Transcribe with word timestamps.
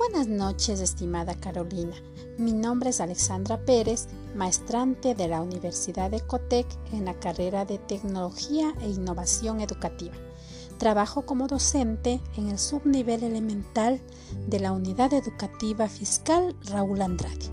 Buenas 0.00 0.28
noches, 0.28 0.80
estimada 0.80 1.34
Carolina. 1.34 1.94
Mi 2.38 2.54
nombre 2.54 2.88
es 2.88 3.02
Alexandra 3.02 3.62
Pérez, 3.66 4.08
maestrante 4.34 5.14
de 5.14 5.28
la 5.28 5.42
Universidad 5.42 6.10
de 6.10 6.22
Cotec 6.22 6.66
en 6.94 7.04
la 7.04 7.20
carrera 7.20 7.66
de 7.66 7.76
Tecnología 7.76 8.72
e 8.80 8.88
Innovación 8.88 9.60
Educativa. 9.60 10.14
Trabajo 10.78 11.26
como 11.26 11.48
docente 11.48 12.18
en 12.38 12.48
el 12.48 12.58
subnivel 12.58 13.24
elemental 13.24 14.00
de 14.48 14.60
la 14.60 14.72
Unidad 14.72 15.12
Educativa 15.12 15.86
Fiscal 15.86 16.56
Raúl 16.64 17.02
Andrade. 17.02 17.50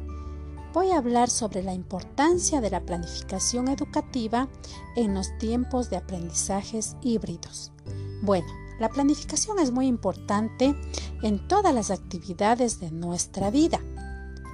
Voy 0.71 0.92
a 0.92 1.00
hablar 1.00 1.29
sobre 1.29 1.64
la 1.64 1.74
importancia 1.74 2.61
de 2.61 2.70
la 2.70 2.79
planificación 2.79 3.68
educativa 3.68 4.48
en 4.96 5.16
los 5.16 5.38
tiempos 5.38 5.89
de 5.89 5.98
aprendizajes 5.98 6.96
híbridos. 7.02 7.74
Bueno, 8.21 8.48
la 8.80 8.90
planificación 8.90 9.60
es 9.60 9.72
muy 9.72 9.88
importante 9.88 10.76
en 11.24 11.48
todas 11.48 11.74
las 11.74 11.92
actividades 11.92 12.80
de 12.80 12.92
nuestra 12.92 13.50
vida, 13.50 13.80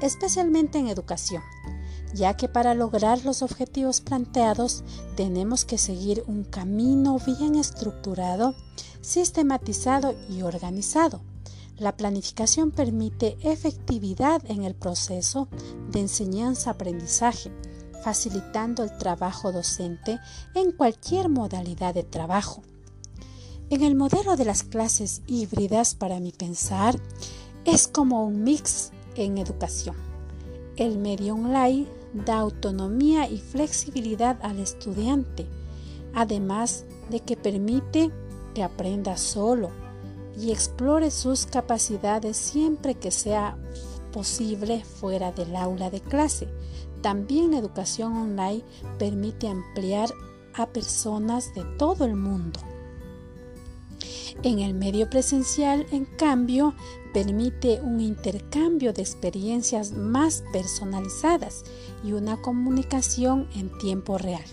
especialmente 0.02 0.80
en 0.80 0.88
educación, 0.88 1.42
ya 2.14 2.36
que 2.36 2.48
para 2.48 2.74
lograr 2.74 3.24
los 3.26 3.42
objetivos 3.42 4.02
planteados 4.02 4.84
tenemos 5.16 5.66
que 5.66 5.78
seguir 5.78 6.24
un 6.28 6.44
camino 6.44 7.18
bien 7.26 7.56
estructurado, 7.56 8.56
sistematizado 9.02 10.16
y 10.30 10.44
organizado. 10.44 11.22
La 11.78 11.98
planificación 11.98 12.72
permite 12.72 13.36
efectividad 13.42 14.44
en 14.50 14.64
el 14.64 14.76
proceso 14.76 15.48
de 15.92 16.02
enseñanza-aprendizaje, 16.02 17.52
facilitando 18.04 18.84
el 18.84 18.96
trabajo 18.98 19.52
docente 19.52 20.20
en 20.54 20.72
cualquier 20.72 21.30
modalidad 21.30 21.94
de 21.94 22.04
trabajo. 22.04 22.62
En 23.70 23.82
el 23.82 23.96
modelo 23.96 24.36
de 24.36 24.46
las 24.46 24.64
clases 24.64 25.22
híbridas, 25.26 25.96
para 25.96 26.20
mi 26.20 26.32
pensar, 26.32 27.00
es 27.66 27.88
como 27.88 28.26
un 28.26 28.44
mix 28.44 28.92
en 29.16 29.38
educación. 29.38 29.96
El 30.76 30.98
medio 30.98 31.36
online 31.36 31.88
da 32.14 32.40
autonomía 32.40 33.28
y 33.28 33.40
flexibilidad 33.40 34.38
al 34.44 34.60
estudiante, 34.60 35.48
además 36.14 36.86
de 37.10 37.22
que 37.22 37.38
permite 37.38 38.12
que 38.54 38.64
aprenda 38.64 39.18
solo 39.18 39.72
y 40.38 40.52
explore 40.52 41.10
sus 41.10 41.46
capacidades 41.46 42.38
siempre 42.38 42.96
que 42.96 43.12
sea 43.12 43.58
posible 44.12 44.84
fuera 44.84 45.32
del 45.32 45.56
aula 45.56 45.90
de 45.90 46.02
clase. 46.02 46.48
También 47.02 47.52
la 47.52 47.58
educación 47.58 48.14
online 48.14 48.64
permite 49.00 49.48
ampliar 49.48 50.10
a 50.54 50.68
personas 50.68 51.54
de 51.56 51.64
todo 51.78 52.06
el 52.06 52.16
mundo. 52.16 52.60
En 54.42 54.60
el 54.60 54.74
medio 54.74 55.10
presencial, 55.10 55.86
en 55.92 56.06
cambio, 56.06 56.74
permite 57.14 57.80
un 57.82 58.02
intercambio 58.02 58.92
de 58.92 59.04
experiencias 59.04 59.92
más 59.92 60.44
personalizadas 60.52 61.64
y 62.04 62.14
una 62.14 62.42
comunicación 62.42 63.48
en 63.56 63.78
tiempo 63.78 64.18
real. 64.18 64.44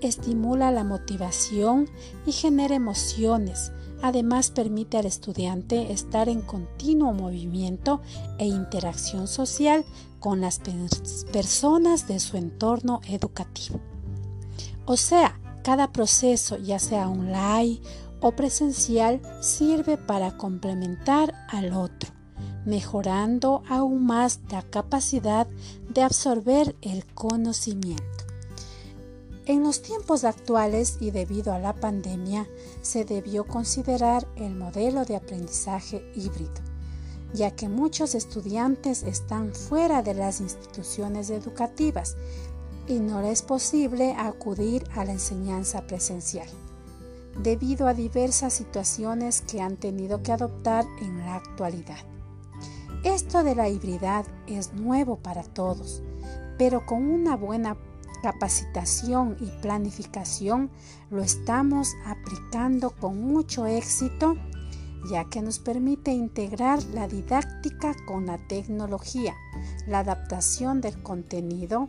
Estimula 0.00 0.70
la 0.70 0.84
motivación 0.84 1.88
y 2.26 2.32
genera 2.32 2.74
emociones. 2.74 3.72
Además, 4.02 4.50
permite 4.50 4.98
al 4.98 5.06
estudiante 5.06 5.92
estar 5.92 6.28
en 6.28 6.40
continuo 6.40 7.12
movimiento 7.12 8.00
e 8.38 8.46
interacción 8.46 9.28
social 9.28 9.84
con 10.18 10.40
las 10.40 10.60
personas 11.32 12.08
de 12.08 12.18
su 12.18 12.36
entorno 12.36 13.00
educativo. 13.08 13.80
O 14.86 14.96
sea, 14.96 15.38
cada 15.62 15.92
proceso, 15.92 16.58
ya 16.58 16.78
sea 16.78 17.08
online 17.08 17.80
o 18.24 18.32
presencial 18.32 19.20
sirve 19.40 19.98
para 19.98 20.38
complementar 20.38 21.34
al 21.46 21.74
otro, 21.74 22.10
mejorando 22.64 23.62
aún 23.68 24.06
más 24.06 24.40
la 24.50 24.62
capacidad 24.62 25.46
de 25.90 26.02
absorber 26.02 26.74
el 26.80 27.04
conocimiento. 27.12 28.02
En 29.44 29.62
los 29.62 29.82
tiempos 29.82 30.24
actuales 30.24 30.96
y 31.00 31.10
debido 31.10 31.52
a 31.52 31.58
la 31.58 31.74
pandemia, 31.74 32.48
se 32.80 33.04
debió 33.04 33.44
considerar 33.44 34.26
el 34.36 34.54
modelo 34.54 35.04
de 35.04 35.16
aprendizaje 35.16 36.10
híbrido, 36.14 36.62
ya 37.34 37.50
que 37.50 37.68
muchos 37.68 38.14
estudiantes 38.14 39.02
están 39.02 39.54
fuera 39.54 40.02
de 40.02 40.14
las 40.14 40.40
instituciones 40.40 41.28
educativas 41.28 42.16
y 42.88 43.00
no 43.00 43.20
les 43.20 43.40
es 43.40 43.42
posible 43.42 44.14
acudir 44.16 44.82
a 44.94 45.04
la 45.04 45.12
enseñanza 45.12 45.86
presencial 45.86 46.48
debido 47.38 47.86
a 47.86 47.94
diversas 47.94 48.52
situaciones 48.52 49.40
que 49.42 49.60
han 49.60 49.76
tenido 49.76 50.22
que 50.22 50.32
adoptar 50.32 50.84
en 51.00 51.18
la 51.18 51.36
actualidad. 51.36 51.98
Esto 53.04 53.44
de 53.44 53.54
la 53.54 53.68
hibridad 53.68 54.26
es 54.46 54.72
nuevo 54.72 55.16
para 55.16 55.42
todos, 55.42 56.02
pero 56.58 56.86
con 56.86 57.10
una 57.10 57.36
buena 57.36 57.76
capacitación 58.22 59.36
y 59.40 59.50
planificación 59.60 60.70
lo 61.10 61.22
estamos 61.22 61.92
aplicando 62.06 62.90
con 62.90 63.20
mucho 63.20 63.66
éxito 63.66 64.36
ya 65.04 65.24
que 65.26 65.42
nos 65.42 65.58
permite 65.58 66.12
integrar 66.12 66.82
la 66.94 67.06
didáctica 67.06 67.94
con 68.06 68.26
la 68.26 68.38
tecnología, 68.48 69.34
la 69.86 70.00
adaptación 70.00 70.80
del 70.80 71.02
contenido, 71.02 71.88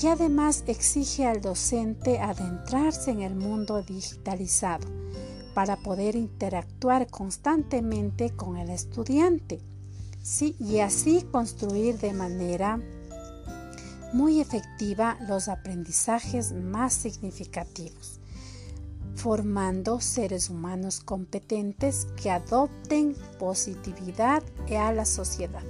y 0.00 0.06
además 0.06 0.64
exige 0.66 1.26
al 1.26 1.40
docente 1.40 2.18
adentrarse 2.18 3.10
en 3.10 3.20
el 3.20 3.34
mundo 3.34 3.82
digitalizado 3.82 4.86
para 5.54 5.76
poder 5.76 6.16
interactuar 6.16 7.08
constantemente 7.08 8.30
con 8.30 8.56
el 8.56 8.70
estudiante 8.70 9.60
¿sí? 10.22 10.56
y 10.58 10.78
así 10.78 11.22
construir 11.30 11.98
de 11.98 12.12
manera 12.14 12.80
muy 14.12 14.40
efectiva 14.40 15.18
los 15.26 15.48
aprendizajes 15.48 16.52
más 16.52 16.92
significativos, 16.92 18.20
formando 19.14 20.00
seres 20.00 20.50
humanos 20.50 21.00
competentes 21.00 22.06
que 22.20 22.30
adopten 22.30 23.16
positividad 23.38 24.42
a 24.76 24.92
la 24.92 25.06
sociedad. 25.06 25.62